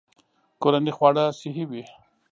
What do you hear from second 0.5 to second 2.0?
کورني خواړه صحي وي.